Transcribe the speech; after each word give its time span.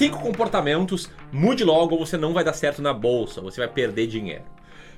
cinco 0.00 0.18
comportamentos, 0.18 1.10
mude 1.30 1.62
logo 1.62 1.94
ou 1.94 2.06
você 2.06 2.16
não 2.16 2.32
vai 2.32 2.42
dar 2.42 2.54
certo 2.54 2.80
na 2.80 2.94
bolsa, 2.94 3.42
você 3.42 3.60
vai 3.60 3.68
perder 3.68 4.06
dinheiro. 4.06 4.44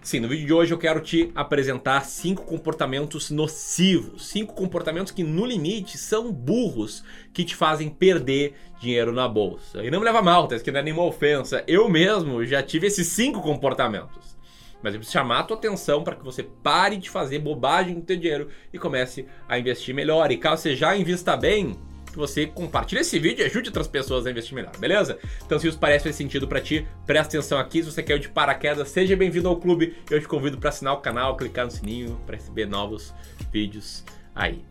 Sim, 0.01 0.21
no 0.21 0.29
vídeo 0.29 0.47
de 0.47 0.53
hoje 0.53 0.73
eu 0.73 0.79
quero 0.79 1.01
te 1.01 1.33
apresentar 1.35 2.05
cinco 2.05 2.45
comportamentos 2.45 3.29
nocivos, 3.29 4.29
cinco 4.29 4.55
comportamentos 4.55 5.11
que 5.11 5.25
no 5.25 5.45
limite 5.45 5.99
são 5.99 6.31
burros 6.31 7.03
que 7.33 7.45
te 7.45 7.57
fazem 7.57 7.91
perder 7.91 8.55
dinheiro 8.81 9.11
na 9.11 9.27
bolsa. 9.27 9.83
E 9.83 9.91
não 9.91 9.99
me 9.99 10.05
leva 10.05 10.23
mal, 10.23 10.47
tá? 10.47 10.55
Isso 10.55 10.63
aqui 10.63 10.71
não 10.71 10.79
é 10.79 10.85
nenhuma 10.85 11.03
ofensa. 11.05 11.65
Eu 11.67 11.89
mesmo 11.89 12.45
já 12.47 12.63
tive 12.63 12.87
esses 12.87 13.09
cinco 13.09 13.43
comportamentos. 13.43 14.37
Mas 14.85 14.95
eu 14.95 15.01
preciso 15.01 15.19
chamar 15.19 15.41
a 15.41 15.43
tua 15.43 15.57
atenção 15.57 16.05
para 16.05 16.15
que 16.15 16.25
você 16.25 16.45
pare 16.45 16.97
de 16.97 17.11
fazer 17.11 17.41
bobagem 17.41 17.95
com 17.95 18.03
o 18.03 18.05
teu 18.05 18.17
dinheiro 18.17 18.51
e 18.73 18.79
comece 18.79 19.27
a 19.49 19.59
investir 19.59 19.97
melhor. 19.97 20.31
E 20.31 20.37
caso 20.37 20.63
você 20.63 20.77
já 20.77 20.97
invista 20.97 21.37
bem, 21.37 21.77
que 22.13 22.19
você 22.19 22.47
compartilhe 22.47 23.01
esse 23.01 23.19
vídeo 23.19 23.43
e 23.43 23.47
ajude 23.47 23.71
outras 23.71 23.89
pessoas 23.89 24.27
a 24.27 24.31
investir 24.31 24.55
melhor, 24.55 24.77
beleza? 24.77 25.19
Então, 25.45 25.59
se 25.59 25.67
isso 25.67 25.79
parece 25.79 26.05
fazer 26.05 26.15
sentido 26.15 26.47
para 26.47 26.61
ti, 26.61 26.87
presta 27.07 27.39
atenção 27.39 27.59
aqui. 27.59 27.83
Se 27.83 27.91
você 27.91 28.03
quer 28.03 28.17
ir 28.17 28.21
de 28.21 28.29
paraquedas, 28.29 28.89
seja 28.91 29.17
bem-vindo 29.17 29.49
ao 29.49 29.57
clube. 29.57 29.97
Eu 30.11 30.21
te 30.21 30.29
convido 30.29 30.59
para 30.59 30.69
assinar 30.69 30.93
o 30.95 30.99
canal, 30.99 31.37
clicar 31.37 31.65
no 31.65 31.71
sininho 31.71 32.21
para 32.27 32.37
receber 32.37 32.67
novos 32.67 33.13
vídeos 33.51 34.05
aí. 34.35 34.63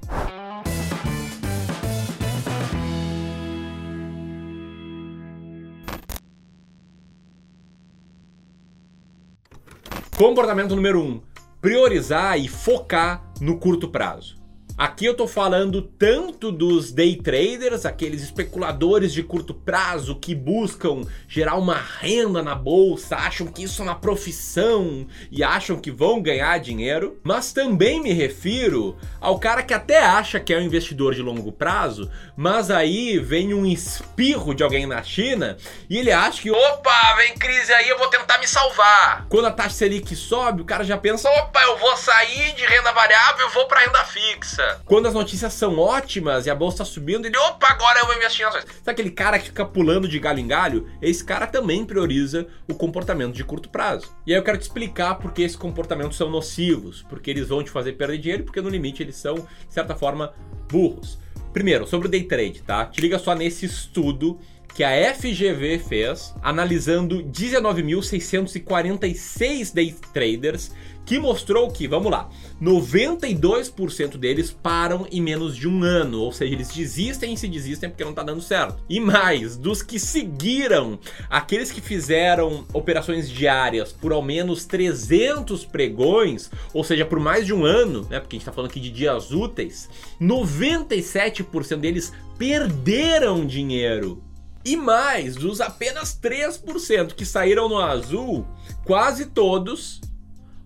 Comportamento 10.15 10.75
número 10.75 11.01
1: 11.01 11.03
um, 11.03 11.21
priorizar 11.59 12.39
e 12.39 12.47
focar 12.47 13.23
no 13.41 13.57
curto 13.57 13.89
prazo. 13.89 14.40
Aqui 14.81 15.05
eu 15.05 15.13
tô 15.13 15.27
falando 15.27 15.79
tanto 15.79 16.51
dos 16.51 16.91
day 16.91 17.15
traders, 17.15 17.85
aqueles 17.85 18.23
especuladores 18.23 19.13
de 19.13 19.21
curto 19.21 19.53
prazo 19.53 20.15
que 20.15 20.33
buscam 20.33 21.03
gerar 21.27 21.53
uma 21.57 21.75
renda 21.75 22.41
na 22.41 22.55
bolsa, 22.55 23.15
acham 23.15 23.45
que 23.45 23.61
isso 23.61 23.83
é 23.83 23.85
uma 23.85 23.93
profissão 23.93 25.05
e 25.31 25.43
acham 25.43 25.79
que 25.79 25.91
vão 25.91 26.19
ganhar 26.19 26.59
dinheiro, 26.59 27.19
mas 27.23 27.53
também 27.53 28.01
me 28.01 28.11
refiro 28.11 28.97
ao 29.19 29.37
cara 29.37 29.61
que 29.61 29.71
até 29.71 29.99
acha 29.99 30.39
que 30.39 30.51
é 30.51 30.57
um 30.57 30.63
investidor 30.63 31.13
de 31.13 31.21
longo 31.21 31.51
prazo, 31.51 32.09
mas 32.35 32.71
aí 32.71 33.19
vem 33.19 33.53
um 33.53 33.67
espirro 33.67 34.55
de 34.55 34.63
alguém 34.63 34.87
na 34.87 35.03
China 35.03 35.57
e 35.87 35.99
ele 35.99 36.11
acha 36.11 36.41
que, 36.41 36.49
opa, 36.49 37.13
vem 37.17 37.35
crise 37.35 37.71
aí, 37.71 37.87
eu 37.87 37.99
vou 37.99 38.07
tentar 38.07 38.39
me 38.39 38.47
salvar. 38.47 39.27
Quando 39.29 39.45
a 39.45 39.51
taxa 39.51 39.75
Selic 39.75 40.15
sobe, 40.15 40.63
o 40.63 40.65
cara 40.65 40.83
já 40.83 40.97
pensa, 40.97 41.29
opa, 41.29 41.61
eu 41.61 41.77
vou 41.77 41.95
sair 41.97 42.53
de 42.53 42.65
renda 42.65 42.91
variável, 42.93 43.45
eu 43.45 43.51
vou 43.51 43.67
para 43.67 43.81
renda 43.81 44.03
fixa. 44.05 44.70
Quando 44.85 45.07
as 45.07 45.13
notícias 45.13 45.53
são 45.53 45.77
ótimas 45.77 46.45
e 46.45 46.49
a 46.49 46.55
bolsa 46.55 46.79
tá 46.79 46.85
subindo, 46.85 47.25
ele, 47.25 47.37
opa, 47.37 47.67
agora 47.67 47.99
eu 47.99 48.05
vou 48.05 48.15
investir 48.15 48.45
em 48.45 48.49
ações. 48.49 48.65
Sabe 48.83 48.91
aquele 48.91 49.11
cara 49.11 49.39
que 49.39 49.45
fica 49.45 49.65
pulando 49.65 50.07
de 50.07 50.19
galho 50.19 50.39
em 50.39 50.47
galho? 50.47 50.87
Esse 51.01 51.23
cara 51.23 51.47
também 51.47 51.85
prioriza 51.85 52.47
o 52.67 52.73
comportamento 52.73 53.33
de 53.33 53.43
curto 53.43 53.69
prazo. 53.69 54.15
E 54.25 54.33
aí 54.33 54.39
eu 54.39 54.43
quero 54.43 54.57
te 54.57 54.63
explicar 54.63 55.15
por 55.15 55.31
que 55.31 55.41
esses 55.41 55.57
comportamentos 55.57 56.17
são 56.17 56.29
nocivos, 56.29 57.05
porque 57.09 57.29
eles 57.29 57.47
vão 57.47 57.63
te 57.63 57.69
fazer 57.69 57.93
perder 57.93 58.17
dinheiro, 58.17 58.43
porque 58.43 58.61
no 58.61 58.69
limite 58.69 59.03
eles 59.03 59.15
são, 59.15 59.35
de 59.35 59.73
certa 59.73 59.95
forma, 59.95 60.33
burros. 60.69 61.19
Primeiro, 61.53 61.85
sobre 61.85 62.07
o 62.07 62.11
day 62.11 62.23
trade, 62.23 62.61
tá? 62.61 62.85
Te 62.85 63.01
liga 63.01 63.19
só 63.19 63.35
nesse 63.35 63.65
estudo 63.65 64.39
que 64.73 64.83
a 64.83 65.13
FGV 65.13 65.79
fez, 65.79 66.33
analisando 66.41 67.21
19.646 67.23 69.73
day 69.73 69.93
traders 70.13 70.71
que 71.05 71.19
mostrou 71.19 71.69
que, 71.69 71.87
vamos 71.87 72.11
lá, 72.11 72.29
92% 72.61 74.17
deles 74.17 74.51
param 74.51 75.07
em 75.11 75.21
menos 75.21 75.57
de 75.57 75.67
um 75.67 75.83
ano, 75.83 76.21
ou 76.21 76.31
seja, 76.31 76.53
eles 76.53 76.69
desistem 76.69 77.33
e 77.33 77.37
se 77.37 77.47
desistem 77.47 77.89
porque 77.89 78.03
não 78.03 78.11
está 78.11 78.23
dando 78.23 78.41
certo. 78.41 78.81
E 78.87 78.99
mais, 78.99 79.57
dos 79.57 79.81
que 79.81 79.99
seguiram, 79.99 80.99
aqueles 81.29 81.71
que 81.71 81.81
fizeram 81.81 82.65
operações 82.71 83.29
diárias 83.29 83.91
por 83.91 84.11
ao 84.11 84.21
menos 84.21 84.65
300 84.65 85.65
pregões, 85.65 86.51
ou 86.73 86.83
seja, 86.83 87.05
por 87.05 87.19
mais 87.19 87.45
de 87.45 87.53
um 87.53 87.65
ano, 87.65 88.07
né, 88.09 88.19
porque 88.19 88.35
a 88.35 88.37
gente 88.37 88.43
está 88.43 88.53
falando 88.53 88.69
aqui 88.69 88.79
de 88.79 88.91
dias 88.91 89.31
úteis, 89.31 89.89
97% 90.21 91.77
deles 91.77 92.13
perderam 92.37 93.45
dinheiro. 93.45 94.21
E 94.63 94.75
mais, 94.75 95.35
dos 95.35 95.59
apenas 95.59 96.17
3% 96.21 97.13
que 97.13 97.25
saíram 97.25 97.67
no 97.67 97.79
azul, 97.79 98.45
quase 98.85 99.25
todos 99.25 100.01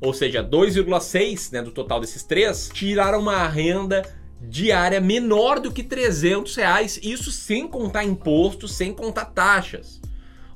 ou 0.05 0.13
seja, 0.13 0.43
2,6 0.43 1.51
né, 1.51 1.61
do 1.61 1.71
total 1.71 1.99
desses 1.99 2.23
três, 2.23 2.69
tiraram 2.73 3.19
uma 3.19 3.47
renda 3.47 4.03
diária 4.41 4.99
menor 5.01 5.59
do 5.59 5.71
que 5.71 5.81
300 5.81 6.55
reais, 6.55 6.99
isso 7.01 7.31
sem 7.31 7.67
contar 7.67 8.03
impostos, 8.03 8.75
sem 8.75 8.93
contar 8.93 9.25
taxas. 9.25 9.99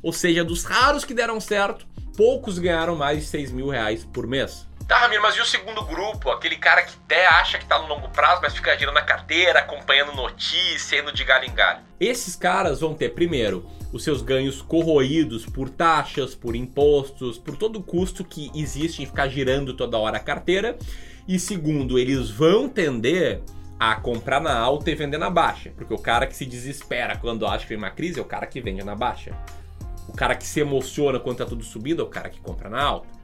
Ou 0.04 0.14
seja, 0.14 0.44
dos 0.44 0.64
raros 0.64 1.04
que 1.04 1.14
deram 1.14 1.40
certo, 1.40 1.88
poucos 2.16 2.60
ganharam 2.60 2.96
mais 2.96 3.20
de 3.20 3.26
6 3.26 3.52
mil 3.52 3.70
reais 3.70 4.06
por 4.06 4.28
mês. 4.28 4.68
Tá, 4.90 4.98
Ramiro, 4.98 5.22
mas 5.22 5.36
e 5.36 5.40
o 5.40 5.46
segundo 5.46 5.84
grupo? 5.84 6.32
Aquele 6.32 6.56
cara 6.56 6.82
que 6.82 6.96
até 7.06 7.28
acha 7.28 7.60
que 7.60 7.66
tá 7.68 7.78
no 7.78 7.86
longo 7.86 8.10
prazo, 8.10 8.42
mas 8.42 8.56
fica 8.56 8.76
girando 8.76 8.96
na 8.96 9.04
carteira, 9.04 9.60
acompanhando 9.60 10.16
notícia, 10.16 11.00
indo 11.00 11.14
de 11.14 11.24
galho 11.24 11.46
em 11.46 11.54
galho. 11.54 11.82
Esses 12.00 12.36
caras 12.36 12.80
vão 12.80 12.96
ter, 12.96 13.10
primeiro, 13.10 13.70
os 13.94 14.04
seus 14.04 14.24
ganhos 14.24 14.64
corroídos 14.64 15.46
por 15.46 15.70
taxas, 15.70 16.34
por 16.34 16.56
impostos, 16.56 17.38
por 17.38 17.56
todo 17.56 17.78
o 17.78 17.84
custo 17.84 18.26
que 18.26 18.50
existe 18.56 19.04
em 19.04 19.06
ficar 19.06 19.28
girando 19.28 19.76
toda 19.76 19.96
hora 19.96 20.18
a 20.18 20.20
carteira. 20.20 20.76
E 21.28 21.38
segundo, 21.38 22.00
eles 22.00 22.32
vão 22.32 22.68
tender 22.68 23.44
a 23.80 23.94
comprar 23.96 24.42
na 24.42 24.58
alta 24.58 24.90
e 24.90 24.96
vender 24.96 25.20
na 25.20 25.30
baixa. 25.30 25.72
Porque 25.76 25.94
o 25.94 26.00
cara 26.00 26.26
que 26.26 26.36
se 26.36 26.48
desespera 26.48 27.16
quando 27.16 27.46
acha 27.46 27.60
que 27.60 27.70
vem 27.70 27.78
uma 27.78 27.92
crise 27.92 28.18
é 28.18 28.24
o 28.24 28.26
cara 28.26 28.48
que 28.48 28.60
vende 28.60 28.84
na 28.84 28.96
baixa. 28.96 29.38
O 30.08 30.14
cara 30.14 30.34
que 30.34 30.48
se 30.48 30.60
emociona 30.60 31.20
quando 31.20 31.38
tá 31.38 31.46
tudo 31.46 31.64
subindo 31.64 32.02
é 32.02 32.06
o 32.06 32.10
cara 32.10 32.28
que 32.28 32.42
compra 32.42 32.72
na 32.72 32.82
alta. 32.82 33.19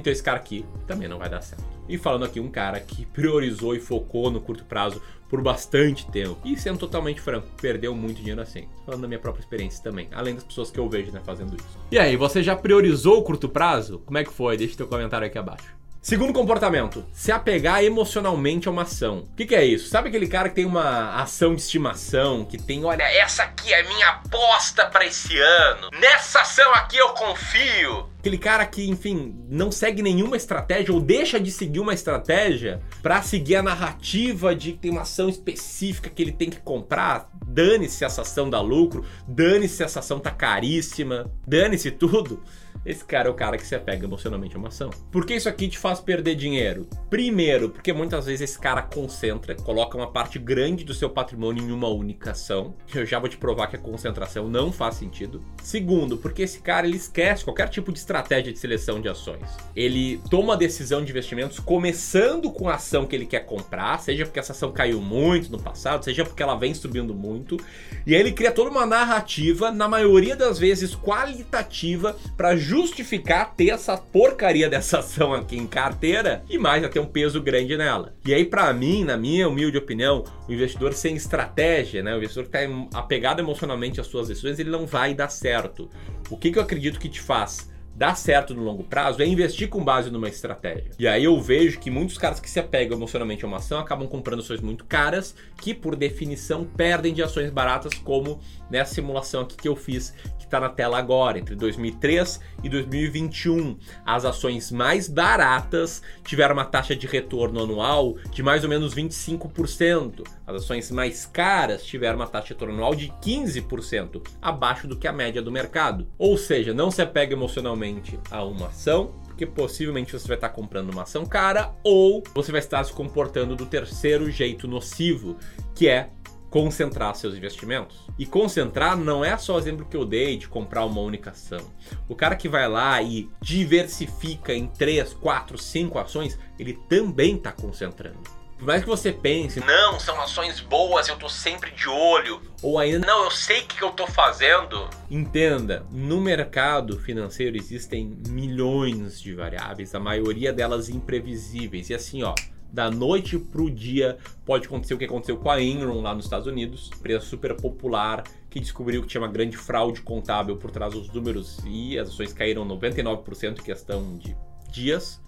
Então 0.00 0.12
esse 0.12 0.22
cara 0.22 0.38
aqui 0.38 0.64
também 0.86 1.06
não 1.06 1.18
vai 1.18 1.28
dar 1.28 1.42
certo. 1.42 1.64
E 1.88 1.98
falando 1.98 2.24
aqui 2.24 2.40
um 2.40 2.50
cara 2.50 2.80
que 2.80 3.04
priorizou 3.06 3.74
e 3.74 3.80
focou 3.80 4.30
no 4.30 4.40
curto 4.40 4.64
prazo 4.64 5.02
por 5.28 5.42
bastante 5.42 6.06
tempo. 6.10 6.38
E 6.44 6.56
sendo 6.56 6.78
totalmente 6.78 7.20
franco, 7.20 7.46
perdeu 7.60 7.94
muito 7.94 8.18
dinheiro 8.18 8.40
assim. 8.40 8.68
Falando 8.86 9.02
da 9.02 9.08
minha 9.08 9.20
própria 9.20 9.42
experiência 9.42 9.82
também, 9.82 10.08
além 10.12 10.34
das 10.34 10.44
pessoas 10.44 10.70
que 10.70 10.78
eu 10.78 10.88
vejo 10.88 11.12
né, 11.12 11.20
fazendo 11.24 11.56
isso. 11.56 11.78
E 11.90 11.98
aí, 11.98 12.16
você 12.16 12.42
já 12.42 12.56
priorizou 12.56 13.18
o 13.18 13.22
curto 13.22 13.48
prazo? 13.48 14.00
Como 14.00 14.18
é 14.18 14.24
que 14.24 14.32
foi? 14.32 14.56
Deixa 14.56 14.76
teu 14.76 14.88
comentário 14.88 15.26
aqui 15.26 15.38
abaixo. 15.38 15.80
Segundo 16.02 16.32
comportamento, 16.32 17.04
se 17.12 17.30
apegar 17.30 17.84
emocionalmente 17.84 18.66
a 18.66 18.70
uma 18.70 18.82
ação. 18.82 19.18
O 19.18 19.36
que, 19.36 19.44
que, 19.44 19.54
é 19.54 19.62
isso? 19.62 19.90
Sabe 19.90 20.08
aquele 20.08 20.26
cara 20.26 20.48
que 20.48 20.54
tem 20.54 20.64
uma 20.64 21.14
ação 21.20 21.54
de 21.54 21.60
estimação, 21.60 22.42
que 22.42 22.56
tem, 22.56 22.86
olha, 22.86 23.02
essa 23.02 23.42
aqui 23.42 23.70
é 23.70 23.82
minha 23.82 24.08
aposta 24.08 24.86
para 24.86 25.04
esse 25.04 25.38
ano, 25.38 25.90
nessa 26.00 26.40
ação 26.40 26.72
aqui 26.72 26.96
eu 26.96 27.10
confio. 27.10 28.09
Aquele 28.20 28.36
cara 28.36 28.66
que, 28.66 28.86
enfim, 28.86 29.34
não 29.48 29.72
segue 29.72 30.02
nenhuma 30.02 30.36
estratégia 30.36 30.92
ou 30.92 31.00
deixa 31.00 31.40
de 31.40 31.50
seguir 31.50 31.80
uma 31.80 31.94
estratégia 31.94 32.82
para 33.02 33.22
seguir 33.22 33.56
a 33.56 33.62
narrativa 33.62 34.54
de 34.54 34.72
que 34.72 34.78
tem 34.78 34.90
uma 34.90 35.00
ação 35.00 35.26
específica 35.26 36.10
que 36.10 36.20
ele 36.20 36.30
tem 36.30 36.50
que 36.50 36.60
comprar. 36.60 37.30
Dane-se 37.46 37.96
se 37.96 38.04
essa 38.04 38.20
ação 38.20 38.50
dá 38.50 38.60
lucro, 38.60 39.06
dane-se 39.26 39.76
se 39.76 39.82
essa 39.82 40.00
ação 40.00 40.20
tá 40.20 40.30
caríssima, 40.30 41.32
dane-se 41.46 41.90
tudo. 41.90 42.42
Esse 42.84 43.04
cara 43.04 43.28
é 43.28 43.30
o 43.30 43.34
cara 43.34 43.58
que 43.58 43.66
se 43.66 43.74
apega 43.74 44.06
emocionalmente 44.06 44.56
a 44.56 44.58
uma 44.58 44.68
ação. 44.68 44.88
Por 45.10 45.26
que 45.26 45.34
isso 45.34 45.48
aqui 45.48 45.68
te 45.68 45.76
faz 45.76 46.00
perder 46.00 46.34
dinheiro? 46.34 46.88
Primeiro, 47.10 47.68
porque 47.68 47.92
muitas 47.92 48.24
vezes 48.24 48.40
esse 48.40 48.58
cara 48.58 48.80
concentra, 48.80 49.54
coloca 49.54 49.98
uma 49.98 50.10
parte 50.10 50.38
grande 50.38 50.82
do 50.82 50.94
seu 50.94 51.10
patrimônio 51.10 51.62
em 51.62 51.72
uma 51.72 51.88
única 51.88 52.30
ação. 52.30 52.74
Eu 52.94 53.04
já 53.04 53.18
vou 53.18 53.28
te 53.28 53.36
provar 53.36 53.66
que 53.66 53.76
a 53.76 53.78
concentração 53.78 54.48
não 54.48 54.72
faz 54.72 54.94
sentido. 54.94 55.42
Segundo, 55.62 56.16
porque 56.16 56.42
esse 56.42 56.60
cara 56.60 56.86
ele 56.86 56.96
esquece 56.96 57.44
qualquer 57.44 57.68
tipo 57.68 57.92
de 57.92 57.98
estratégia 58.10 58.52
de 58.52 58.58
seleção 58.58 59.00
de 59.00 59.08
ações. 59.08 59.48
Ele 59.74 60.20
toma 60.28 60.54
a 60.54 60.56
decisão 60.56 61.04
de 61.04 61.10
investimentos 61.12 61.60
começando 61.60 62.50
com 62.50 62.68
a 62.68 62.74
ação 62.74 63.06
que 63.06 63.14
ele 63.14 63.26
quer 63.26 63.46
comprar, 63.46 64.00
seja 64.00 64.24
porque 64.24 64.40
essa 64.40 64.52
ação 64.52 64.72
caiu 64.72 65.00
muito 65.00 65.50
no 65.50 65.62
passado, 65.62 66.04
seja 66.04 66.24
porque 66.24 66.42
ela 66.42 66.56
vem 66.56 66.74
subindo 66.74 67.14
muito, 67.14 67.56
e 68.04 68.14
aí 68.14 68.20
ele 68.20 68.32
cria 68.32 68.50
toda 68.50 68.70
uma 68.70 68.84
narrativa, 68.84 69.70
na 69.70 69.88
maioria 69.88 70.34
das 70.34 70.58
vezes 70.58 70.94
qualitativa, 70.94 72.16
para 72.36 72.56
justificar 72.56 73.54
ter 73.54 73.70
essa 73.70 73.96
porcaria 73.96 74.68
dessa 74.68 74.98
ação 74.98 75.32
aqui 75.32 75.56
em 75.56 75.66
carteira 75.66 76.42
e 76.50 76.58
mais 76.58 76.82
a 76.82 76.88
ter 76.88 76.98
um 76.98 77.06
peso 77.06 77.40
grande 77.40 77.76
nela. 77.76 78.14
E 78.26 78.34
aí, 78.34 78.44
para 78.44 78.72
mim, 78.72 79.04
na 79.04 79.16
minha 79.16 79.48
humilde 79.48 79.78
opinião, 79.78 80.24
o 80.48 80.52
investidor 80.52 80.92
sem 80.94 81.14
estratégia, 81.14 82.02
né, 82.02 82.14
o 82.14 82.18
investidor 82.18 82.48
que 82.48 82.56
está 82.56 82.98
apegado 82.98 83.38
emocionalmente 83.38 84.00
às 84.00 84.06
suas 84.08 84.28
decisões, 84.28 84.58
ele 84.58 84.70
não 84.70 84.84
vai 84.86 85.14
dar 85.14 85.28
certo. 85.28 85.88
O 86.28 86.36
que, 86.36 86.50
que 86.50 86.58
eu 86.58 86.62
acredito 86.62 86.98
que 86.98 87.08
te 87.08 87.20
faz 87.20 87.70
dá 88.00 88.14
certo 88.14 88.54
no 88.54 88.62
longo 88.62 88.82
prazo 88.82 89.20
é 89.20 89.26
investir 89.26 89.68
com 89.68 89.84
base 89.84 90.10
numa 90.10 90.26
estratégia. 90.26 90.90
E 90.98 91.06
aí 91.06 91.24
eu 91.24 91.38
vejo 91.38 91.78
que 91.78 91.90
muitos 91.90 92.16
caras 92.16 92.40
que 92.40 92.48
se 92.48 92.58
apegam 92.58 92.96
emocionalmente 92.96 93.44
a 93.44 93.46
uma 93.48 93.58
ação 93.58 93.78
acabam 93.78 94.08
comprando 94.08 94.40
ações 94.40 94.62
muito 94.62 94.86
caras, 94.86 95.34
que 95.58 95.74
por 95.74 95.94
definição 95.94 96.64
perdem 96.64 97.12
de 97.12 97.22
ações 97.22 97.50
baratas, 97.50 97.92
como 97.92 98.40
nessa 98.70 98.94
simulação 98.94 99.42
aqui 99.42 99.54
que 99.54 99.68
eu 99.68 99.76
fiz, 99.76 100.14
que 100.38 100.44
está 100.46 100.58
na 100.58 100.70
tela 100.70 100.98
agora, 100.98 101.38
entre 101.38 101.54
2003 101.54 102.40
e 102.64 102.70
2021. 102.70 103.76
As 104.06 104.24
ações 104.24 104.72
mais 104.72 105.06
baratas 105.06 106.02
tiveram 106.24 106.54
uma 106.54 106.64
taxa 106.64 106.96
de 106.96 107.06
retorno 107.06 107.62
anual 107.62 108.16
de 108.30 108.42
mais 108.42 108.64
ou 108.64 108.70
menos 108.70 108.94
25%. 108.94 110.26
As 110.46 110.56
ações 110.62 110.90
mais 110.90 111.26
caras 111.26 111.84
tiveram 111.84 112.16
uma 112.16 112.26
taxa 112.26 112.46
de 112.46 112.52
retorno 112.54 112.74
anual 112.76 112.94
de 112.94 113.12
15%, 113.22 114.26
abaixo 114.40 114.88
do 114.88 114.96
que 114.96 115.06
a 115.06 115.12
média 115.12 115.42
do 115.42 115.52
mercado. 115.52 116.06
Ou 116.16 116.38
seja, 116.38 116.72
não 116.72 116.90
se 116.90 117.02
apega 117.02 117.34
emocionalmente 117.34 117.89
a 118.30 118.44
uma 118.44 118.68
ação, 118.68 119.14
porque 119.26 119.46
possivelmente 119.46 120.12
você 120.12 120.28
vai 120.28 120.36
estar 120.36 120.50
comprando 120.50 120.90
uma 120.90 121.02
ação 121.02 121.24
cara 121.24 121.72
ou 121.82 122.22
você 122.34 122.52
vai 122.52 122.60
estar 122.60 122.84
se 122.84 122.92
comportando 122.92 123.56
do 123.56 123.66
terceiro 123.66 124.30
jeito 124.30 124.68
nocivo, 124.68 125.36
que 125.74 125.88
é 125.88 126.10
concentrar 126.50 127.14
seus 127.14 127.34
investimentos. 127.34 128.04
E 128.18 128.26
concentrar 128.26 128.96
não 128.96 129.24
é 129.24 129.36
só 129.38 129.54
o 129.54 129.58
exemplo 129.58 129.86
que 129.86 129.96
eu 129.96 130.04
dei 130.04 130.36
de 130.36 130.48
comprar 130.48 130.84
uma 130.84 131.00
única 131.00 131.30
ação. 131.30 131.60
O 132.08 132.14
cara 132.14 132.34
que 132.34 132.48
vai 132.48 132.68
lá 132.68 133.00
e 133.00 133.30
diversifica 133.40 134.52
em 134.52 134.66
3, 134.66 135.14
4, 135.14 135.56
5 135.56 135.98
ações, 135.98 136.38
ele 136.58 136.74
também 136.88 137.36
está 137.36 137.52
concentrando. 137.52 138.18
Por 138.60 138.66
mais 138.66 138.82
que 138.82 138.88
você 138.90 139.10
pense, 139.10 139.58
não, 139.60 139.98
são 139.98 140.20
ações 140.20 140.60
boas, 140.60 141.08
eu 141.08 141.16
tô 141.16 141.30
sempre 141.30 141.70
de 141.70 141.88
olho. 141.88 142.42
Ou 142.62 142.78
ainda, 142.78 143.06
não, 143.06 143.24
eu 143.24 143.30
sei 143.30 143.62
o 143.62 143.66
que 143.66 143.82
eu 143.82 143.90
tô 143.90 144.06
fazendo. 144.06 144.86
Entenda, 145.10 145.86
no 145.90 146.20
mercado 146.20 146.98
financeiro 146.98 147.56
existem 147.56 148.18
milhões 148.28 149.18
de 149.18 149.34
variáveis, 149.34 149.94
a 149.94 149.98
maioria 149.98 150.52
delas 150.52 150.90
imprevisíveis. 150.90 151.88
E 151.88 151.94
assim, 151.94 152.22
ó, 152.22 152.34
da 152.70 152.90
noite 152.90 153.38
pro 153.38 153.70
dia 153.70 154.18
pode 154.44 154.66
acontecer 154.66 154.92
o 154.92 154.98
que 154.98 155.06
aconteceu 155.06 155.38
com 155.38 155.50
a 155.50 155.58
Enron 155.58 156.02
lá 156.02 156.14
nos 156.14 156.26
Estados 156.26 156.46
Unidos, 156.46 156.90
empresa 156.94 157.24
super 157.24 157.56
popular 157.56 158.24
que 158.50 158.60
descobriu 158.60 159.00
que 159.00 159.08
tinha 159.08 159.22
uma 159.22 159.32
grande 159.32 159.56
fraude 159.56 160.02
contábil 160.02 160.58
por 160.58 160.70
trás 160.70 160.92
dos 160.92 161.10
números 161.10 161.60
e 161.64 161.98
as 161.98 162.10
ações 162.10 162.34
caíram 162.34 162.68
99% 162.68 163.58
em 163.58 163.62
questão 163.62 164.18
de 164.18 164.36
dias. 164.70 165.18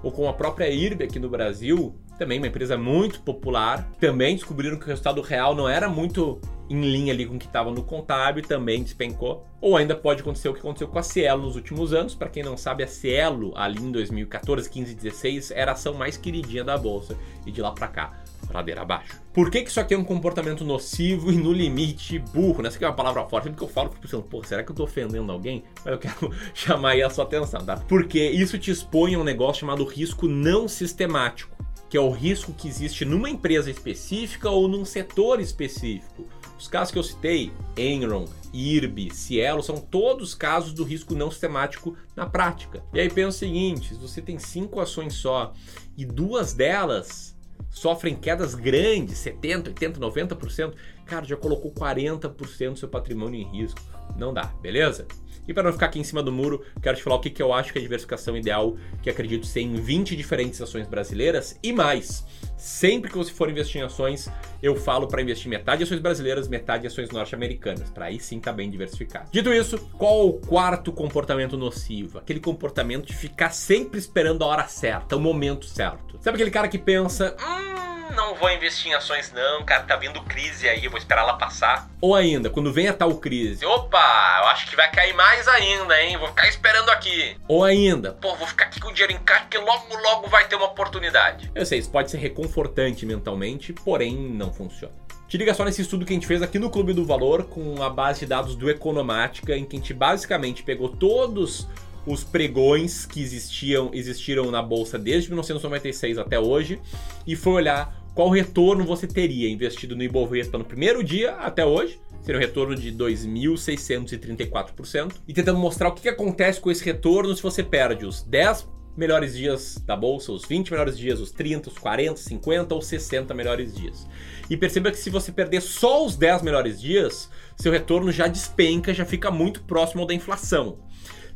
Ou 0.00 0.12
com 0.12 0.28
a 0.28 0.32
própria 0.32 0.70
IRB 0.70 1.02
aqui 1.02 1.18
no 1.18 1.28
Brasil, 1.28 1.98
também 2.18 2.38
uma 2.38 2.48
empresa 2.48 2.76
muito 2.76 3.20
popular, 3.20 3.88
também 4.00 4.34
descobriram 4.34 4.76
que 4.76 4.84
o 4.84 4.88
resultado 4.88 5.20
real 5.22 5.54
não 5.54 5.68
era 5.68 5.88
muito 5.88 6.40
em 6.68 6.80
linha 6.80 7.12
ali 7.12 7.24
com 7.24 7.36
o 7.36 7.38
que 7.38 7.46
estava 7.46 7.70
no 7.70 7.82
contábil, 7.82 8.42
também 8.42 8.82
despencou. 8.82 9.46
Ou 9.60 9.76
ainda 9.76 9.96
pode 9.96 10.20
acontecer 10.20 10.48
o 10.48 10.52
que 10.52 10.60
aconteceu 10.60 10.88
com 10.88 10.98
a 10.98 11.02
Cielo 11.02 11.42
nos 11.42 11.56
últimos 11.56 11.94
anos. 11.94 12.14
Para 12.14 12.28
quem 12.28 12.42
não 12.42 12.56
sabe, 12.56 12.82
a 12.82 12.86
Cielo 12.86 13.52
ali 13.56 13.80
em 13.80 13.90
2014, 13.90 14.68
15 14.68 14.92
e 14.92 14.94
16 14.94 15.50
era 15.52 15.70
a 15.70 15.74
ação 15.74 15.94
mais 15.94 16.16
queridinha 16.16 16.62
da 16.62 16.76
bolsa 16.76 17.16
e 17.46 17.50
de 17.50 17.62
lá 17.62 17.72
para 17.72 17.88
cá 17.88 18.12
ladeira 18.52 18.82
abaixo. 18.82 19.20
Por 19.32 19.50
que, 19.50 19.62
que 19.62 19.70
isso 19.70 19.80
aqui 19.80 19.94
é 19.94 19.98
um 19.98 20.04
comportamento 20.04 20.64
nocivo 20.64 21.30
e 21.30 21.36
no 21.36 21.52
limite 21.52 22.18
burro? 22.18 22.66
Essa 22.66 22.76
aqui 22.76 22.84
é 22.84 22.88
uma 22.88 22.94
palavra 22.94 23.24
forte, 23.24 23.44
sempre 23.44 23.58
que 23.58 23.64
eu 23.64 23.68
falo, 23.68 23.90
fico 23.90 24.02
pensando, 24.02 24.22
pô, 24.22 24.42
será 24.42 24.62
que 24.62 24.70
eu 24.70 24.74
tô 24.74 24.84
ofendendo 24.84 25.30
alguém? 25.30 25.64
Mas 25.84 25.92
eu 25.92 25.98
quero 25.98 26.32
chamar 26.54 26.90
aí 26.90 27.02
a 27.02 27.10
sua 27.10 27.24
atenção, 27.24 27.64
tá? 27.64 27.76
Porque 27.88 28.18
isso 28.18 28.58
te 28.58 28.70
expõe 28.70 29.14
a 29.14 29.18
um 29.18 29.24
negócio 29.24 29.60
chamado 29.60 29.84
risco 29.84 30.26
não 30.26 30.66
sistemático, 30.66 31.56
que 31.88 31.96
é 31.96 32.00
o 32.00 32.10
risco 32.10 32.52
que 32.52 32.68
existe 32.68 33.04
numa 33.04 33.30
empresa 33.30 33.70
específica 33.70 34.50
ou 34.50 34.68
num 34.68 34.84
setor 34.84 35.40
específico. 35.40 36.26
Os 36.58 36.66
casos 36.66 36.92
que 36.92 36.98
eu 36.98 37.02
citei, 37.02 37.52
Enron, 37.76 38.26
IRB, 38.52 39.14
Cielo, 39.14 39.62
são 39.62 39.76
todos 39.76 40.34
casos 40.34 40.72
do 40.72 40.82
risco 40.82 41.14
não 41.14 41.30
sistemático 41.30 41.96
na 42.16 42.26
prática. 42.26 42.82
E 42.92 43.00
aí 43.00 43.08
pensa 43.08 43.28
o 43.28 43.38
seguinte: 43.38 43.94
se 43.94 44.00
você 44.00 44.20
tem 44.20 44.38
cinco 44.38 44.80
ações 44.80 45.14
só 45.14 45.52
e 45.96 46.04
duas 46.04 46.52
delas 46.52 47.36
sofrem 47.70 48.16
quedas 48.16 48.54
grandes, 48.54 49.18
70, 49.18 49.70
80, 49.70 50.00
90%, 50.00 50.74
cara, 51.04 51.24
já 51.24 51.36
colocou 51.36 51.72
40% 51.72 52.72
do 52.72 52.78
seu 52.78 52.88
patrimônio 52.88 53.40
em 53.40 53.50
risco. 53.50 53.80
Não 54.16 54.32
dá, 54.32 54.46
beleza? 54.60 55.06
E 55.48 55.54
para 55.54 55.62
não 55.62 55.72
ficar 55.72 55.86
aqui 55.86 55.98
em 55.98 56.04
cima 56.04 56.22
do 56.22 56.30
muro, 56.30 56.62
quero 56.82 56.96
te 56.96 57.02
falar 57.02 57.16
o 57.16 57.20
que, 57.20 57.30
que 57.30 57.42
eu 57.42 57.54
acho 57.54 57.72
que 57.72 57.78
é 57.78 57.80
a 57.80 57.82
diversificação 57.82 58.36
ideal, 58.36 58.76
que 59.02 59.08
acredito 59.08 59.46
ser 59.46 59.62
em 59.62 59.74
20 59.74 60.14
diferentes 60.14 60.60
ações 60.60 60.86
brasileiras 60.86 61.58
e 61.62 61.72
mais. 61.72 62.26
Sempre 62.56 63.10
que 63.10 63.16
você 63.16 63.32
for 63.32 63.48
investir 63.48 63.80
em 63.80 63.84
ações, 63.84 64.28
eu 64.62 64.76
falo 64.76 65.06
para 65.08 65.22
investir 65.22 65.48
metade 65.48 65.82
em 65.82 65.84
ações 65.84 66.00
brasileiras, 66.00 66.48
metade 66.48 66.84
em 66.84 66.88
ações 66.88 67.10
norte-americanas, 67.10 67.88
para 67.88 68.06
aí 68.06 68.20
sim 68.20 68.38
tá 68.38 68.52
bem 68.52 68.68
diversificado. 68.68 69.30
Dito 69.30 69.52
isso, 69.52 69.78
qual 69.96 70.28
o 70.28 70.34
quarto 70.34 70.92
comportamento 70.92 71.56
nocivo? 71.56 72.18
Aquele 72.18 72.40
comportamento 72.40 73.06
de 73.06 73.14
ficar 73.14 73.50
sempre 73.50 73.98
esperando 73.98 74.44
a 74.44 74.48
hora 74.48 74.68
certa, 74.68 75.16
o 75.16 75.20
momento 75.20 75.66
certo. 75.66 76.18
Sabe 76.20 76.34
aquele 76.34 76.50
cara 76.50 76.68
que 76.68 76.78
pensa, 76.78 77.36
hum, 77.40 77.67
não 78.14 78.34
vou 78.34 78.50
investir 78.50 78.90
em 78.90 78.94
ações 78.94 79.32
não, 79.32 79.64
cara, 79.64 79.82
tá 79.82 79.96
vindo 79.96 80.22
crise 80.22 80.68
aí, 80.68 80.86
vou 80.88 80.98
esperar 80.98 81.22
ela 81.22 81.34
passar. 81.34 81.90
Ou 82.00 82.14
ainda, 82.14 82.50
quando 82.50 82.72
vem 82.72 82.88
a 82.88 82.92
tal 82.92 83.14
crise, 83.16 83.64
opa, 83.64 84.40
eu 84.42 84.48
acho 84.48 84.68
que 84.68 84.76
vai 84.76 84.90
cair 84.90 85.14
mais 85.14 85.46
ainda, 85.48 86.00
hein, 86.02 86.16
vou 86.16 86.28
ficar 86.28 86.48
esperando 86.48 86.90
aqui. 86.90 87.36
Ou 87.48 87.64
ainda, 87.64 88.12
pô, 88.12 88.34
vou 88.36 88.46
ficar 88.46 88.66
aqui 88.66 88.80
com 88.80 88.88
o 88.88 88.92
dinheiro 88.92 89.12
em 89.12 89.18
caixa 89.18 89.42
porque 89.42 89.58
logo, 89.58 89.96
logo 89.96 90.28
vai 90.28 90.46
ter 90.46 90.56
uma 90.56 90.66
oportunidade. 90.66 91.50
Eu 91.54 91.64
sei, 91.64 91.78
isso 91.78 91.90
pode 91.90 92.10
ser 92.10 92.18
reconfortante 92.18 93.06
mentalmente, 93.06 93.72
porém 93.72 94.16
não 94.16 94.52
funciona. 94.52 94.94
Te 95.28 95.36
liga 95.36 95.52
só 95.52 95.64
nesse 95.64 95.82
estudo 95.82 96.06
que 96.06 96.12
a 96.12 96.16
gente 96.16 96.26
fez 96.26 96.40
aqui 96.40 96.58
no 96.58 96.70
Clube 96.70 96.94
do 96.94 97.04
Valor 97.04 97.44
com 97.44 97.82
a 97.82 97.90
base 97.90 98.20
de 98.20 98.26
dados 98.26 98.56
do 98.56 98.70
Economática, 98.70 99.54
em 99.54 99.64
que 99.64 99.76
a 99.76 99.78
gente 99.78 99.92
basicamente 99.92 100.62
pegou 100.62 100.88
todos 100.88 101.68
os 102.06 102.24
pregões 102.24 103.04
que 103.04 103.20
existiam, 103.20 103.90
existiram 103.92 104.50
na 104.50 104.62
bolsa 104.62 104.98
desde 104.98 105.28
1996 105.28 106.16
até 106.16 106.40
hoje 106.40 106.80
e 107.26 107.36
foi 107.36 107.52
olhar 107.52 107.97
qual 108.18 108.28
retorno 108.30 108.84
você 108.84 109.06
teria 109.06 109.48
investido 109.48 109.94
no 109.94 110.02
Ibovespa 110.02 110.58
no 110.58 110.64
primeiro 110.64 111.04
dia 111.04 111.36
até 111.36 111.64
hoje, 111.64 112.00
seria 112.20 112.40
um 112.40 112.42
retorno 112.42 112.74
de 112.74 112.92
2.634%, 112.92 115.14
e 115.28 115.32
tentando 115.32 115.60
mostrar 115.60 115.88
o 115.88 115.92
que, 115.92 116.08
acontece 116.08 116.60
com 116.60 116.68
esse 116.68 116.84
retorno 116.84 117.32
se 117.36 117.40
você 117.40 117.62
perde 117.62 118.04
os 118.04 118.24
10 118.24 118.68
melhores 118.96 119.36
dias 119.36 119.80
da 119.86 119.94
bolsa, 119.94 120.32
os 120.32 120.44
20 120.44 120.72
melhores 120.72 120.98
dias, 120.98 121.20
os 121.20 121.30
30, 121.30 121.68
os 121.68 121.78
40, 121.78 122.16
50 122.16 122.74
ou 122.74 122.82
60 122.82 123.32
melhores 123.34 123.72
dias. 123.72 124.04
E 124.50 124.56
perceba 124.56 124.90
que 124.90 124.98
se 124.98 125.10
você 125.10 125.30
perder 125.30 125.62
só 125.62 126.04
os 126.04 126.16
10 126.16 126.42
melhores 126.42 126.80
dias, 126.80 127.30
seu 127.56 127.70
retorno 127.70 128.10
já 128.10 128.26
despenca, 128.26 128.92
já 128.92 129.04
fica 129.04 129.30
muito 129.30 129.62
próximo 129.62 130.04
da 130.04 130.12
inflação. 130.12 130.80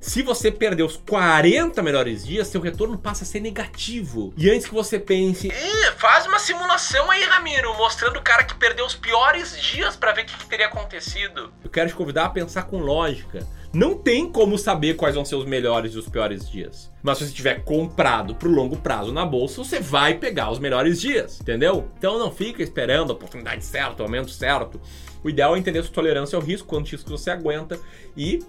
Se 0.03 0.21
você 0.21 0.51
perder 0.51 0.83
os 0.83 0.97
40 0.97 1.81
melhores 1.81 2.27
dias, 2.27 2.49
seu 2.49 2.61
retorno 2.61 2.99
passa 2.99 3.23
a 3.23 3.27
ser 3.27 3.39
negativo. 3.39 4.35
E 4.37 4.51
antes 4.51 4.67
que 4.67 4.75
você 4.75 4.99
pense, 4.99 5.49
faz 5.97 6.27
uma 6.27 6.41
simulação 6.41 7.09
aí, 7.09 7.23
Ramiro, 7.23 7.73
mostrando 7.77 8.17
o 8.19 8.23
cara 8.23 8.43
que 8.43 8.53
perdeu 8.57 8.85
os 8.85 8.97
piores 8.97 9.57
dias 9.63 9.95
para 9.95 10.11
ver 10.11 10.23
o 10.23 10.27
que, 10.27 10.37
que 10.37 10.47
teria 10.47 10.67
acontecido. 10.67 11.53
Eu 11.63 11.71
quero 11.71 11.89
te 11.89 11.95
convidar 11.95 12.25
a 12.25 12.31
pensar 12.31 12.65
com 12.65 12.79
lógica. 12.79 13.47
Não 13.73 13.97
tem 13.97 14.29
como 14.29 14.59
saber 14.59 14.95
quais 14.95 15.15
vão 15.15 15.25
ser 15.25 15.37
os 15.37 15.47
melhores 15.47 15.95
e 15.95 15.99
os 15.99 16.09
piores 16.09 16.51
dias. 16.51 16.91
Mas 17.01 17.19
se 17.19 17.29
você 17.29 17.33
tiver 17.33 17.63
comprado 17.63 18.35
pro 18.35 18.51
longo 18.51 18.77
prazo 18.77 19.13
na 19.13 19.25
bolsa, 19.25 19.63
você 19.63 19.79
vai 19.79 20.15
pegar 20.15 20.51
os 20.51 20.59
melhores 20.59 21.01
dias, 21.01 21.41
entendeu? 21.41 21.89
Então 21.97 22.19
não 22.19 22.33
fica 22.33 22.61
esperando 22.61 23.11
a 23.11 23.15
oportunidade 23.15 23.65
certa, 23.65 24.03
o 24.03 24.07
aumento 24.07 24.33
certo. 24.33 24.81
O 25.23 25.31
ideal 25.31 25.55
é 25.55 25.61
entender 25.61 25.81
sua 25.85 25.95
tolerância 25.95 26.35
ao 26.35 26.43
risco, 26.43 26.67
quanto 26.67 26.91
risco 26.91 27.09
você 27.09 27.31
aguenta 27.31 27.79
e 28.17 28.41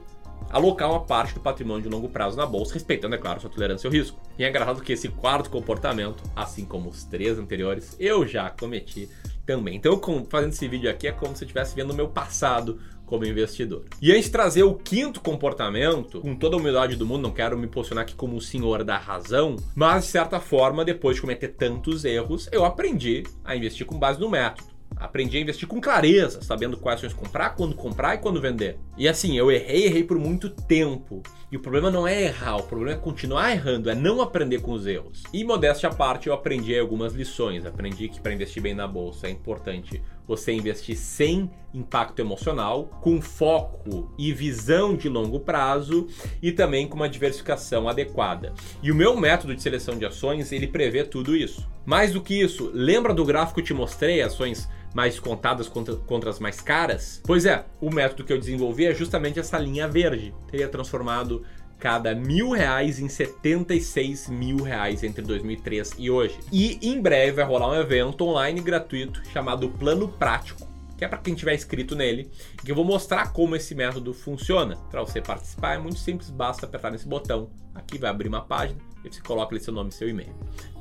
alocar 0.50 0.90
uma 0.90 1.02
parte 1.02 1.34
do 1.34 1.40
patrimônio 1.40 1.84
de 1.84 1.90
longo 1.90 2.10
prazo 2.10 2.38
na 2.38 2.46
bolsa, 2.46 2.74
respeitando, 2.74 3.16
é 3.16 3.18
claro, 3.18 3.42
sua 3.42 3.50
tolerância 3.50 3.88
ao 3.88 3.94
risco. 3.94 4.20
E 4.38 4.44
é 4.44 4.50
engraçado 4.50 4.82
que 4.82 4.94
esse 4.94 5.10
quarto 5.10 5.50
comportamento, 5.50 6.24
assim 6.36 6.66
como 6.66 6.90
os 6.90 7.04
três 7.04 7.38
anteriores, 7.38 7.96
eu 8.00 8.28
já 8.28 8.50
cometi 8.50 9.10
também. 9.46 9.76
Então, 9.76 10.00
fazendo 10.30 10.52
esse 10.52 10.68
vídeo 10.68 10.90
aqui, 10.90 11.08
é 11.08 11.12
como 11.12 11.36
se 11.36 11.44
eu 11.44 11.46
estivesse 11.46 11.76
vendo 11.76 11.92
o 11.92 11.96
meu 11.96 12.08
passado 12.08 12.80
como 13.06 13.26
investidor. 13.26 13.86
E 14.02 14.12
antes 14.12 14.26
de 14.26 14.32
trazer 14.32 14.64
o 14.64 14.74
quinto 14.74 15.22
comportamento, 15.22 16.22
com 16.22 16.36
toda 16.36 16.56
a 16.56 16.60
humildade 16.60 16.96
do 16.96 17.06
mundo, 17.06 17.22
não 17.22 17.32
quero 17.32 17.58
me 17.58 17.68
posicionar 17.68 18.04
aqui 18.04 18.16
como 18.16 18.36
o 18.36 18.42
senhor 18.42 18.84
da 18.84 18.98
razão, 18.98 19.56
mas 19.76 20.06
de 20.06 20.12
certa 20.12 20.40
forma, 20.40 20.84
depois 20.84 21.18
de 21.18 21.22
cometer 21.22 21.50
tantos 21.50 22.06
erros, 22.06 22.50
eu 22.52 22.66
aprendi 22.66 23.24
a 23.44 23.56
investir 23.56 23.86
com 23.86 24.00
base 24.00 24.20
no 24.20 24.30
método. 24.30 24.73
Aprendi 24.98 25.38
a 25.38 25.42
investir 25.42 25.68
com 25.68 25.82
clareza, 25.82 26.42
sabendo 26.42 26.78
quais 26.78 27.00
ações 27.00 27.14
comprar, 27.14 27.52
quando 27.52 27.76
comprar 27.76 28.16
e 28.16 28.18
quando 28.20 28.42
vender. 28.42 28.78
E 28.98 29.08
assim, 29.08 29.38
eu 29.38 29.52
errei, 29.52 29.86
errei 29.86 30.04
por 30.04 30.18
muito 30.18 30.50
tempo. 30.50 31.22
E 31.52 31.58
o 31.58 31.60
problema 31.60 31.92
não 31.92 32.08
é 32.08 32.24
errar, 32.24 32.58
o 32.58 32.64
problema 32.64 32.98
é 32.98 33.02
continuar 33.02 33.52
errando, 33.52 33.90
é 33.90 33.96
não 33.96 34.22
aprender 34.22 34.62
com 34.62 34.72
os 34.72 34.88
erros. 34.88 35.24
E 35.32 35.44
modéstia 35.44 35.90
à 35.90 35.94
parte, 35.94 36.28
eu 36.28 36.34
aprendi 36.34 36.78
algumas 36.78 37.14
lições. 37.14 37.66
Aprendi 37.66 38.08
que 38.10 38.20
para 38.20 38.34
investir 38.34 38.62
bem 38.62 38.74
na 38.74 38.88
bolsa 38.88 39.28
é 39.28 39.30
importante 39.30 40.02
você 40.28 40.54
investir 40.54 40.98
sem 40.98 41.50
impacto 41.74 42.20
emocional, 42.20 42.86
com 43.02 43.22
foco 43.22 44.14
e 44.18 44.32
visão 44.32 44.96
de 44.96 45.10
longo 45.10 45.40
prazo 45.40 46.08
e 46.42 46.52
também 46.52 46.88
com 46.88 46.96
uma 46.96 47.10
diversificação 47.10 47.90
adequada. 47.90 48.54
E 48.82 48.92
o 48.92 48.96
meu 48.96 49.18
método 49.18 49.56
de 49.56 49.62
seleção 49.62 49.98
de 49.98 50.06
ações, 50.06 50.52
ele 50.52 50.68
prevê 50.68 51.04
tudo 51.04 51.36
isso. 51.36 51.68
Mais 51.86 52.14
do 52.14 52.22
que 52.22 52.40
isso, 52.40 52.72
lembra 52.74 53.14
do 53.14 53.26
gráfico 53.26 53.56
que 53.56 53.62
eu 53.62 53.66
te 53.66 53.74
mostrei, 53.74 54.22
ações 54.22 54.70
mais 54.94 55.20
contadas 55.20 55.68
contra, 55.68 55.96
contra 55.96 56.30
as 56.30 56.40
mais 56.40 56.62
caras? 56.62 57.22
Pois 57.26 57.46
é, 57.46 57.66
o 57.82 57.90
método 57.90 58.24
que 58.24 58.32
eu 58.32 58.40
desenvolvi 58.40 58.86
é 58.86 58.94
justamente 58.94 59.40
essa 59.40 59.58
linha 59.58 59.88
verde. 59.88 60.34
Teria 60.50 60.70
transformado 60.70 61.44
cada 61.84 62.16
mil 62.16 62.52
reais 62.52 62.98
em 62.98 63.10
76 63.10 64.30
mil 64.30 64.64
reais 64.64 65.04
entre 65.04 65.22
2003 65.22 65.96
e 65.98 66.10
hoje. 66.10 66.40
E 66.50 66.80
em 66.82 67.02
breve 67.02 67.34
vai 67.34 67.46
rolar 67.46 67.70
um 67.70 67.76
evento 67.76 68.24
online 68.24 68.62
gratuito 68.62 69.22
chamado 69.34 69.68
Plano 69.68 70.08
Prático, 70.08 70.66
que 70.98 71.04
é 71.04 71.08
para 71.10 71.18
quem 71.18 71.36
tiver 71.36 71.54
inscrito 71.54 71.94
nele, 71.94 72.32
que 72.64 72.72
eu 72.72 72.76
vou 72.76 72.86
mostrar 72.86 73.34
como 73.34 73.54
esse 73.56 73.76
método 73.76 74.14
funciona. 74.14 74.78
Para 74.90 75.02
você 75.02 75.20
participar 75.22 75.74
é 75.74 75.78
muito 75.78 76.00
simples, 76.00 76.30
basta 76.30 76.66
apertar 76.66 76.90
nesse 76.90 77.06
botão. 77.06 77.50
Aqui 77.76 77.98
vai 77.98 78.10
abrir 78.10 78.30
uma 78.30 78.42
página 78.42 78.80
e 79.04 79.12
você 79.12 79.20
coloca 79.20 79.54
ali 79.54 79.62
seu 79.62 79.74
nome 79.74 79.90
e 79.90 79.94
seu 79.94 80.08
e-mail. 80.08 80.34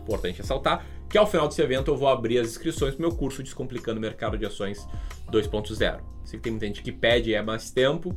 Importante 0.03 0.39
ressaltar 0.39 0.87
que 1.13 1.19
ao 1.19 1.27
final 1.27 1.47
desse 1.47 1.61
evento 1.61 1.91
eu 1.91 1.97
vou 1.97 2.09
abrir 2.09 2.39
as 2.39 2.49
inscrições 2.49 2.95
para 2.95 3.07
o 3.07 3.09
meu 3.09 3.17
curso 3.17 3.43
Descomplicando 3.43 3.99
o 3.99 4.01
Mercado 4.01 4.39
de 4.39 4.47
Ações 4.47 4.89
2.0. 5.31 6.01
Sei 6.25 6.39
que 6.39 6.43
tem 6.43 6.53
muita 6.53 6.67
gente 6.67 6.83
que 6.83 6.91
pede 6.91 7.35
é 7.35 7.43
mais 7.43 7.71
tempo, 7.71 8.17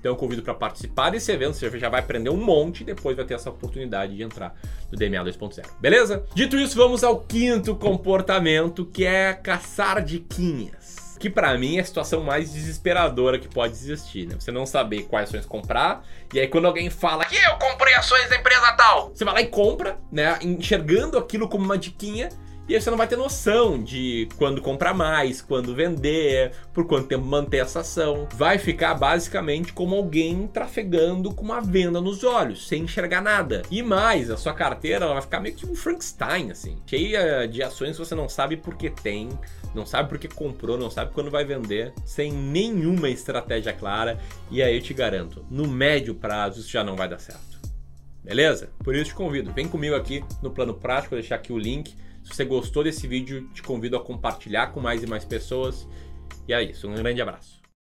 então 0.00 0.12
eu 0.12 0.16
convido 0.16 0.40
para 0.40 0.54
participar 0.54 1.10
desse 1.10 1.30
evento, 1.30 1.54
você 1.54 1.78
já 1.78 1.90
vai 1.90 2.00
aprender 2.00 2.30
um 2.30 2.42
monte 2.42 2.80
e 2.80 2.84
depois 2.84 3.14
vai 3.14 3.26
ter 3.26 3.34
essa 3.34 3.50
oportunidade 3.50 4.16
de 4.16 4.22
entrar 4.22 4.58
no 4.90 4.96
DMA 4.96 5.22
2.0. 5.22 5.62
Beleza? 5.78 6.24
Dito 6.34 6.56
isso, 6.56 6.74
vamos 6.74 7.04
ao 7.04 7.20
quinto 7.20 7.76
comportamento, 7.76 8.86
que 8.86 9.04
é 9.04 9.34
caçar 9.34 10.02
diquinhas. 10.02 11.01
Que 11.22 11.30
para 11.30 11.56
mim 11.56 11.76
é 11.76 11.80
a 11.80 11.84
situação 11.84 12.20
mais 12.24 12.52
desesperadora 12.52 13.38
que 13.38 13.46
pode 13.46 13.74
existir, 13.74 14.26
né? 14.26 14.34
Você 14.36 14.50
não 14.50 14.66
saber 14.66 15.04
quais 15.04 15.28
ações 15.28 15.46
comprar, 15.46 16.04
e 16.34 16.40
aí 16.40 16.48
quando 16.48 16.64
alguém 16.64 16.90
fala 16.90 17.24
que 17.24 17.36
eu 17.36 17.56
comprei 17.58 17.94
ações 17.94 18.28
da 18.28 18.34
empresa 18.34 18.72
tal, 18.72 19.10
você 19.14 19.24
vai 19.24 19.34
lá 19.34 19.40
e 19.40 19.46
compra, 19.46 20.00
né? 20.10 20.36
Enxergando 20.42 21.16
aquilo 21.16 21.48
como 21.48 21.64
uma 21.64 21.78
diquinha, 21.78 22.28
e 22.68 22.74
aí 22.74 22.80
você 22.80 22.90
não 22.90 22.96
vai 22.96 23.08
ter 23.08 23.16
noção 23.16 23.82
de 23.82 24.28
quando 24.36 24.62
comprar 24.62 24.94
mais, 24.94 25.42
quando 25.42 25.74
vender, 25.74 26.52
por 26.72 26.86
quanto 26.86 27.08
tempo 27.08 27.24
manter 27.24 27.58
essa 27.58 27.80
ação. 27.80 28.28
Vai 28.34 28.56
ficar 28.56 28.94
basicamente 28.94 29.72
como 29.72 29.96
alguém 29.96 30.46
trafegando 30.46 31.34
com 31.34 31.44
uma 31.44 31.60
venda 31.60 32.00
nos 32.00 32.22
olhos, 32.22 32.68
sem 32.68 32.84
enxergar 32.84 33.20
nada. 33.20 33.62
E 33.70 33.82
mais, 33.82 34.30
a 34.30 34.36
sua 34.36 34.54
carteira 34.54 35.08
vai 35.08 35.20
ficar 35.20 35.40
meio 35.40 35.56
que 35.56 35.66
um 35.66 35.74
Frankenstein, 35.74 36.52
assim, 36.52 36.78
cheia 36.86 37.46
de 37.46 37.62
ações 37.62 37.96
que 37.96 38.04
você 38.04 38.14
não 38.14 38.28
sabe 38.28 38.56
por 38.56 38.76
que 38.76 38.88
tem, 38.88 39.28
não 39.74 39.84
sabe 39.84 40.08
por 40.08 40.18
que 40.18 40.28
comprou, 40.28 40.78
não 40.78 40.90
sabe 40.90 41.12
quando 41.12 41.30
vai 41.30 41.44
vender, 41.44 41.92
sem 42.04 42.30
nenhuma 42.30 43.10
estratégia 43.10 43.72
clara. 43.72 44.20
E 44.50 44.62
aí 44.62 44.76
eu 44.76 44.82
te 44.82 44.94
garanto, 44.94 45.44
no 45.50 45.66
médio 45.66 46.14
prazo 46.14 46.60
isso 46.60 46.70
já 46.70 46.84
não 46.84 46.94
vai 46.94 47.08
dar 47.08 47.18
certo. 47.18 47.60
Beleza? 48.22 48.70
Por 48.84 48.94
isso 48.94 49.06
te 49.06 49.14
convido, 49.14 49.52
vem 49.52 49.66
comigo 49.66 49.96
aqui 49.96 50.24
no 50.40 50.52
plano 50.52 50.74
prático, 50.74 51.10
vou 51.10 51.18
deixar 51.18 51.34
aqui 51.34 51.52
o 51.52 51.58
link 51.58 51.92
se 52.22 52.34
você 52.34 52.44
gostou 52.44 52.84
desse 52.84 53.06
vídeo, 53.06 53.48
te 53.52 53.62
convido 53.62 53.96
a 53.96 54.00
compartilhar 54.00 54.68
com 54.68 54.80
mais 54.80 55.02
e 55.02 55.06
mais 55.06 55.24
pessoas. 55.24 55.88
E 56.46 56.52
é 56.52 56.62
isso, 56.62 56.88
um 56.88 56.94
grande 56.94 57.20
abraço. 57.20 57.61